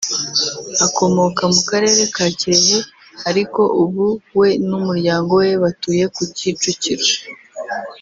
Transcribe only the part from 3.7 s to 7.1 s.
ubu we n’umuryango we batuye ku Kicukiro